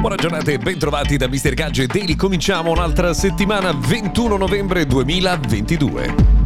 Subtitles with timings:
[0.00, 1.52] Buona giornata e bentrovati da Mr.
[1.52, 2.16] Gadget Daily.
[2.16, 6.39] Cominciamo un'altra settimana 21 novembre 2022.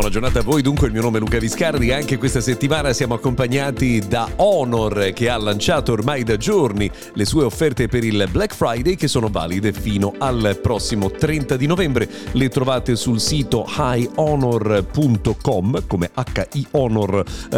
[0.00, 3.12] Buona giornata a voi, dunque il mio nome è Luca Viscardi anche questa settimana siamo
[3.12, 8.54] accompagnati da Honor che ha lanciato ormai da giorni le sue offerte per il Black
[8.54, 12.08] Friday che sono valide fino al prossimo 30 di novembre.
[12.32, 15.36] Le trovate sul sito highhonor.com
[15.86, 16.10] come
[16.50, 17.48] hihonor.com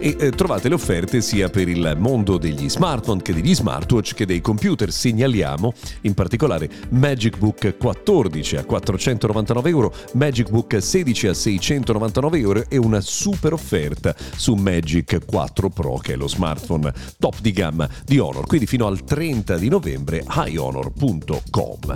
[0.00, 4.26] e eh, trovate le offerte sia per il mondo degli smartphone che degli smartwatch che
[4.26, 4.90] dei computer.
[4.90, 12.38] Segnaliamo in particolare Magic Book 14 a 499 euro, Magic Book 16 16 a 699
[12.38, 17.52] euro e una super offerta su Magic 4 Pro che è lo smartphone top di
[17.52, 21.94] gamma di Honor, quindi fino al 30 di novembre highhonor.com.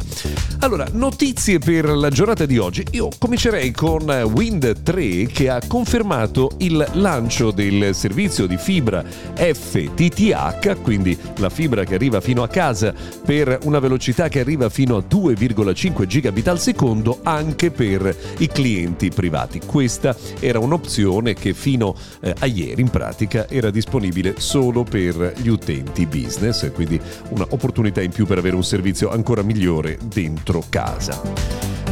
[0.59, 2.85] Allora, notizie per la giornata di oggi.
[2.91, 4.03] Io comincerei con
[4.35, 11.85] Wind 3 che ha confermato il lancio del servizio di fibra FTTH, quindi la fibra
[11.85, 12.93] che arriva fino a casa
[13.25, 18.89] per una velocità che arriva fino a 2,5 gigabit al secondo anche per i clienti
[18.91, 19.61] clienti privati.
[19.65, 25.49] Questa era un'opzione che fino eh, a ieri in pratica era disponibile solo per gli
[25.49, 31.21] utenti business, quindi un'opportunità in più per avere un servizio ancora migliore dentro casa.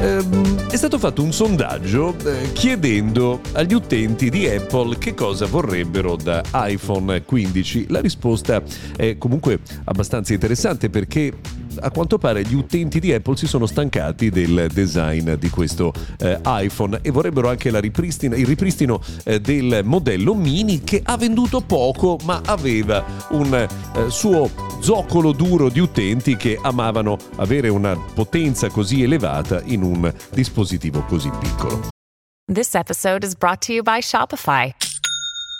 [0.00, 6.16] Ehm, è stato fatto un sondaggio eh, chiedendo agli utenti di Apple che cosa vorrebbero
[6.16, 7.86] da iPhone 15.
[7.88, 8.62] La risposta
[8.96, 11.32] è comunque abbastanza interessante perché
[11.80, 16.38] a quanto pare gli utenti di Apple si sono stancati del design di questo eh,
[16.44, 22.40] iPhone e vorrebbero anche il ripristino eh, del modello mini che ha venduto poco ma
[22.44, 23.68] aveva un eh,
[24.10, 24.50] suo
[24.80, 31.30] zoccolo duro di utenti che amavano avere una potenza così elevata in un dispositivo così
[31.38, 31.88] piccolo.
[32.50, 34.72] This episode is brought to you by Shopify.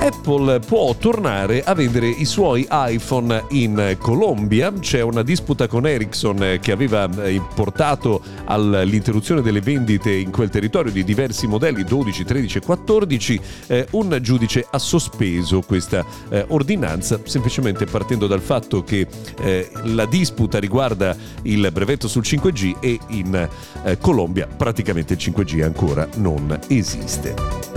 [0.00, 4.72] Apple può tornare a vendere i suoi iPhone in Colombia.
[4.72, 10.92] C'è una disputa con Ericsson che aveva eh, portato all'interruzione delle vendite in quel territorio
[10.92, 13.40] di diversi modelli 12, 13 e 14.
[13.66, 19.06] Eh, un giudice ha sospeso questa eh, ordinanza semplicemente partendo dal fatto che
[19.40, 23.48] eh, la disputa riguarda il brevetto sul 5G e in
[23.82, 27.67] eh, Colombia praticamente il 5G ancora non esiste.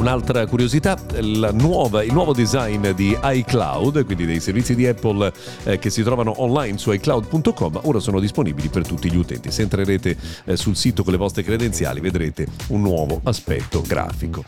[0.00, 0.98] Un'altra curiosità,
[1.52, 5.30] nuova, il nuovo design di iCloud, quindi dei servizi di Apple
[5.64, 9.50] eh, che si trovano online su iCloud.com, ora sono disponibili per tutti gli utenti.
[9.50, 10.16] Se entrerete
[10.46, 14.42] eh, sul sito con le vostre credenziali vedrete un nuovo aspetto grafico.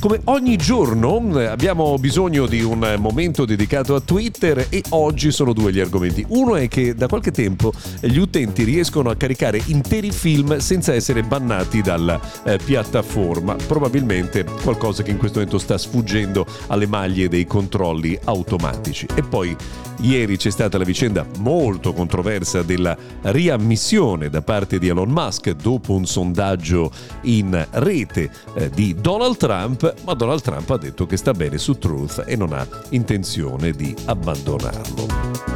[0.00, 5.54] Come ogni giorno eh, abbiamo bisogno di un momento dedicato a Twitter e oggi sono
[5.54, 6.26] due gli argomenti.
[6.28, 11.22] Uno è che da qualche tempo gli utenti riescono a caricare interi film senza essere
[11.22, 13.56] bannati dalla eh, piattaforma.
[13.66, 19.06] Probabilmente qualcosa cosa che in questo momento sta sfuggendo alle maglie dei controlli automatici.
[19.14, 19.56] E poi
[20.00, 25.94] ieri c'è stata la vicenda molto controversa della riammissione da parte di Elon Musk dopo
[25.94, 26.90] un sondaggio
[27.22, 31.78] in rete eh, di Donald Trump, ma Donald Trump ha detto che sta bene su
[31.78, 35.49] Truth e non ha intenzione di abbandonarlo.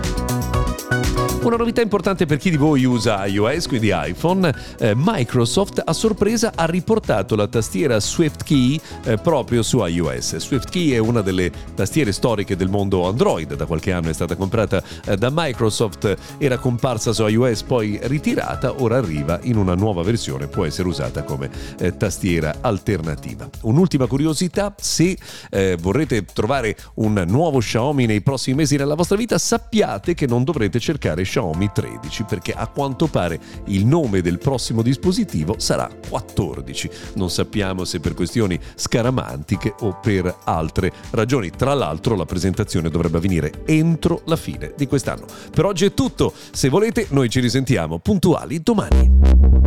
[1.45, 6.53] Una novità importante per chi di voi usa iOS, quindi iPhone, eh, Microsoft a sorpresa
[6.55, 10.39] ha riportato la tastiera SwiftKey eh, proprio su iOS.
[10.39, 14.83] SwiftKey è una delle tastiere storiche del mondo Android, da qualche anno è stata comprata
[15.05, 20.47] eh, da Microsoft, era comparsa su iOS poi ritirata, ora arriva in una nuova versione,
[20.47, 23.47] può essere usata come eh, tastiera alternativa.
[23.65, 25.15] Un'ultima curiosità, se
[25.51, 30.43] eh, vorrete trovare un nuovo Xiaomi nei prossimi mesi nella vostra vita, sappiate che non
[30.43, 36.91] dovrete cercare Xiaomi 13 perché a quanto pare il nome del prossimo dispositivo sarà 14.
[37.15, 41.51] Non sappiamo se per questioni scaramantiche o per altre ragioni.
[41.51, 45.27] Tra l'altro la presentazione dovrebbe avvenire entro la fine di quest'anno.
[45.51, 49.64] Per oggi è tutto, se volete noi ci risentiamo puntuali domani.